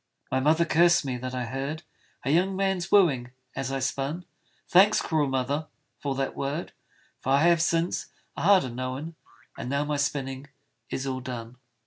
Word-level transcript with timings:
My 0.31 0.39
mother 0.39 0.65
cursed 0.65 1.05
me 1.05 1.17
that 1.17 1.35
I 1.35 1.45
heard 1.45 1.83
A 2.25 2.31
young 2.31 2.55
man's 2.55 2.91
wooing 2.91 3.33
as 3.55 3.71
I 3.71 3.77
spun: 3.77 4.25
Thanks, 4.67 4.99
cruel 4.99 5.27
mother, 5.27 5.67
for 5.99 6.15
that 6.15 6.35
word, 6.35 6.71
For 7.19 7.33
I 7.33 7.43
have, 7.43 7.61
since, 7.61 8.07
a 8.35 8.41
harder 8.41 8.71
known! 8.71 9.13
And 9.59 9.69
now 9.69 9.85
my 9.85 9.97
spinning 9.97 10.47
is 10.89 11.05
all 11.05 11.19
done. 11.19 11.57